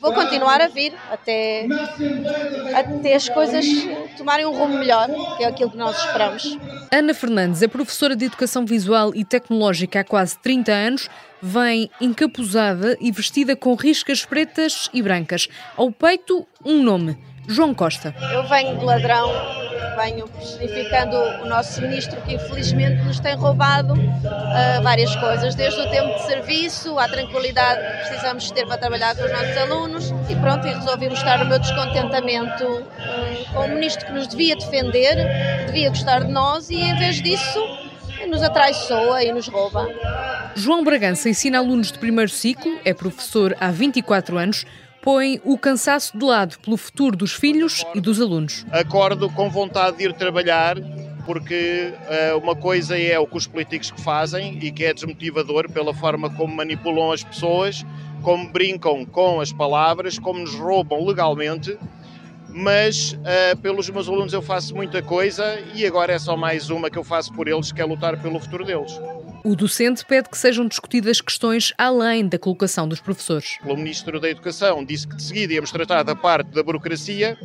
Vou 0.00 0.12
continuar 0.12 0.60
a 0.60 0.66
vir 0.66 0.92
até, 1.10 1.66
até 2.74 3.14
as 3.14 3.28
coisas 3.28 3.64
tomarem 4.18 4.44
um 4.44 4.52
rumo 4.52 4.78
melhor, 4.78 5.08
que 5.36 5.44
é 5.44 5.46
aquilo 5.46 5.70
que 5.70 5.76
nós 5.76 5.96
esperamos. 5.96 6.58
Ana 6.92 7.14
Fernandes 7.14 7.62
é 7.62 7.68
professora 7.68 8.16
de 8.16 8.24
Educação 8.24 8.66
Visual 8.66 9.14
e 9.14 9.24
Tecnológica 9.24 10.00
há 10.00 10.04
quase 10.04 10.36
30 10.38 10.72
anos, 10.72 11.08
vem 11.40 11.88
encapuzada 12.00 12.98
e 13.00 13.12
vestida 13.12 13.54
com 13.54 13.74
riscas 13.74 14.24
pretas 14.24 14.90
e 14.92 15.00
brancas. 15.00 15.48
Ao 15.76 15.90
peito, 15.90 16.46
um 16.64 16.82
nome, 16.82 17.16
João 17.46 17.72
Costa. 17.72 18.14
Eu 18.32 18.46
venho 18.48 18.76
de 18.76 18.84
ladrão 18.84 19.30
venho 19.96 20.28
personificando 20.28 21.16
o 21.16 21.46
nosso 21.46 21.80
ministro 21.80 22.20
que 22.22 22.34
infelizmente 22.34 23.02
nos 23.04 23.20
tem 23.20 23.34
roubado 23.36 23.94
uh, 23.94 24.82
várias 24.82 25.14
coisas, 25.16 25.54
desde 25.54 25.80
o 25.80 25.90
tempo 25.90 26.14
de 26.14 26.22
serviço, 26.26 26.98
à 26.98 27.08
tranquilidade 27.08 27.80
que 27.80 28.08
precisamos 28.08 28.50
ter 28.50 28.66
para 28.66 28.78
trabalhar 28.78 29.14
com 29.16 29.24
os 29.24 29.30
nossos 29.30 29.56
alunos 29.56 30.14
e 30.28 30.36
pronto, 30.36 30.66
e 30.66 30.74
resolvi 30.74 31.08
mostrar 31.08 31.42
o 31.42 31.46
meu 31.46 31.58
descontentamento 31.58 32.64
uh, 32.64 33.52
com 33.52 33.66
o 33.66 33.68
ministro 33.68 34.06
que 34.06 34.12
nos 34.12 34.28
devia 34.28 34.56
defender, 34.56 35.16
devia 35.66 35.88
gostar 35.88 36.24
de 36.24 36.32
nós 36.32 36.70
e 36.70 36.76
em 36.76 36.98
vez 36.98 37.22
disso 37.22 37.60
nos 38.26 38.42
atraiçoa 38.42 39.22
e 39.22 39.32
nos 39.32 39.48
rouba. 39.48 39.88
João 40.54 40.82
Bragança 40.82 41.28
ensina 41.28 41.58
alunos 41.58 41.92
de 41.92 41.98
primeiro 41.98 42.30
ciclo, 42.30 42.78
é 42.84 42.94
professor 42.94 43.56
há 43.60 43.70
24 43.70 44.38
anos, 44.38 44.64
põe 45.04 45.38
o 45.44 45.58
cansaço 45.58 46.16
de 46.16 46.24
lado 46.24 46.58
pelo 46.60 46.78
futuro 46.78 47.14
dos 47.14 47.34
filhos 47.34 47.84
e 47.94 48.00
dos 48.00 48.18
alunos. 48.20 48.64
Acordo 48.72 49.28
com 49.28 49.50
vontade 49.50 49.98
de 49.98 50.04
ir 50.04 50.14
trabalhar 50.14 50.76
porque 51.26 51.92
uh, 52.34 52.38
uma 52.38 52.56
coisa 52.56 52.98
é 52.98 53.18
o 53.18 53.26
que 53.26 53.36
os 53.36 53.46
políticos 53.46 53.90
que 53.90 54.00
fazem 54.00 54.58
e 54.62 54.72
que 54.72 54.84
é 54.84 54.92
desmotivador 54.92 55.70
pela 55.70 55.94
forma 55.94 56.30
como 56.30 56.54
manipulam 56.54 57.12
as 57.12 57.22
pessoas, 57.22 57.84
como 58.22 58.48
brincam 58.50 59.04
com 59.04 59.40
as 59.40 59.52
palavras, 59.52 60.18
como 60.18 60.40
nos 60.40 60.54
roubam 60.54 61.04
legalmente. 61.04 61.78
Mas 62.48 63.12
uh, 63.12 63.56
pelos 63.60 63.88
meus 63.90 64.08
alunos 64.08 64.32
eu 64.32 64.42
faço 64.42 64.74
muita 64.74 65.02
coisa 65.02 65.60
e 65.74 65.84
agora 65.84 66.12
é 66.12 66.18
só 66.18 66.36
mais 66.36 66.70
uma 66.70 66.88
que 66.88 66.98
eu 66.98 67.04
faço 67.04 67.32
por 67.32 67.48
eles, 67.48 67.72
que 67.72 67.80
é 67.80 67.84
lutar 67.84 68.20
pelo 68.20 68.38
futuro 68.38 68.64
deles. 68.64 68.92
O 69.46 69.54
docente 69.54 70.06
pede 70.06 70.30
que 70.30 70.38
sejam 70.38 70.66
discutidas 70.66 71.20
questões 71.20 71.74
além 71.76 72.26
da 72.26 72.38
colocação 72.38 72.88
dos 72.88 72.98
professores. 72.98 73.58
O 73.62 73.76
Ministro 73.76 74.18
da 74.18 74.30
Educação 74.30 74.82
disse 74.82 75.06
que 75.06 75.16
de 75.16 75.22
seguida 75.22 75.52
íamos 75.52 75.70
tratar 75.70 76.02
da 76.02 76.16
parte 76.16 76.46
da 76.46 76.62
burocracia 76.62 77.36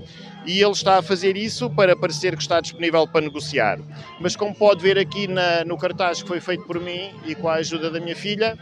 e 0.46 0.62
ele 0.62 0.72
está 0.72 1.00
a 1.00 1.02
fazer 1.02 1.36
isso 1.36 1.70
para 1.70 1.98
parecer 1.98 2.38
que 2.38 2.42
está 2.42 2.62
disponível 2.62 3.06
para 3.06 3.20
negociar. 3.20 3.80
Mas 4.18 4.34
como 4.34 4.56
pode 4.56 4.82
ver 4.82 4.98
aqui 4.98 5.28
na, 5.28 5.66
no 5.66 5.78
cartaz 5.78 6.22
que 6.22 6.30
foi 6.30 6.40
feito 6.40 6.64
por 6.64 6.80
mim 6.80 7.12
e 7.26 7.36
com 7.36 7.50
a 7.50 7.56
ajuda 7.56 7.92
da 7.92 8.00
minha 8.00 8.16
filha, 8.16 8.58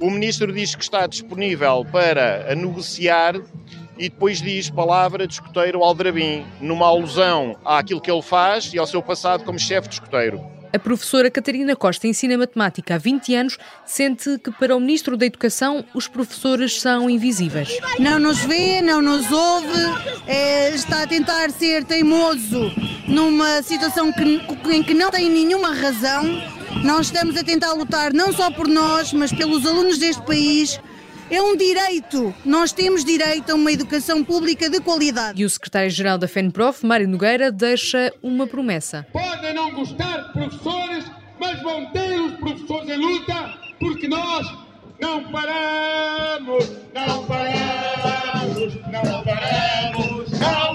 o 0.00 0.10
Ministro 0.10 0.52
diz 0.52 0.74
que 0.74 0.82
está 0.82 1.06
disponível 1.06 1.86
para 1.92 2.52
negociar 2.56 3.36
e 3.96 4.08
depois 4.08 4.42
diz 4.42 4.68
palavra 4.70 5.24
de 5.28 5.34
escoteiro 5.34 5.84
Aldrabim, 5.84 6.44
numa 6.60 6.88
alusão 6.88 7.56
àquilo 7.64 8.00
que 8.00 8.10
ele 8.10 8.22
faz 8.22 8.74
e 8.74 8.78
ao 8.80 8.88
seu 8.88 9.00
passado 9.00 9.44
como 9.44 9.56
chefe 9.56 9.86
de 9.86 9.94
escoteiro. 9.94 10.61
A 10.72 10.78
professora 10.78 11.30
Catarina 11.30 11.76
Costa 11.76 12.06
ensina 12.06 12.38
matemática 12.38 12.94
há 12.94 12.98
20 12.98 13.34
anos, 13.34 13.58
sente 13.84 14.38
que 14.38 14.50
para 14.50 14.74
o 14.74 14.80
Ministro 14.80 15.18
da 15.18 15.26
Educação 15.26 15.84
os 15.94 16.08
professores 16.08 16.80
são 16.80 17.10
invisíveis. 17.10 17.78
Não 17.98 18.18
nos 18.18 18.38
vê, 18.38 18.80
não 18.80 19.02
nos 19.02 19.30
ouve, 19.30 19.68
é, 20.26 20.74
está 20.74 21.02
a 21.02 21.06
tentar 21.06 21.50
ser 21.50 21.84
teimoso 21.84 22.72
numa 23.06 23.62
situação 23.62 24.10
que, 24.12 24.40
em 24.72 24.82
que 24.82 24.94
não 24.94 25.10
tem 25.10 25.28
nenhuma 25.28 25.74
razão. 25.74 26.24
Nós 26.82 27.06
estamos 27.06 27.36
a 27.36 27.44
tentar 27.44 27.74
lutar 27.74 28.14
não 28.14 28.32
só 28.32 28.50
por 28.50 28.66
nós, 28.66 29.12
mas 29.12 29.30
pelos 29.30 29.66
alunos 29.66 29.98
deste 29.98 30.22
país, 30.22 30.80
é 31.32 31.40
um 31.40 31.56
direito. 31.56 32.34
Nós 32.44 32.72
temos 32.72 33.02
direito 33.02 33.52
a 33.52 33.54
uma 33.54 33.72
educação 33.72 34.22
pública 34.22 34.68
de 34.68 34.78
qualidade. 34.82 35.40
E 35.40 35.46
o 35.46 35.48
secretário-geral 35.48 36.18
da 36.18 36.28
FENPROF, 36.28 36.84
Mário 36.84 37.08
Nogueira, 37.08 37.50
deixa 37.50 38.12
uma 38.22 38.46
promessa. 38.46 39.06
Podem 39.10 39.54
não 39.54 39.70
gostar 39.70 40.26
de 40.26 40.32
professores, 40.34 41.06
mas 41.40 41.62
vão 41.62 41.90
ter 41.90 42.20
os 42.20 42.32
professores 42.34 42.86
em 42.90 42.98
luta, 42.98 43.58
porque 43.80 44.06
nós 44.08 44.46
não 45.00 45.32
paramos, 45.32 46.70
não 46.92 47.24
paramos, 47.24 48.74
não 48.92 49.24
paramos, 49.24 49.72
não 49.94 50.32
paramos. 50.44 50.71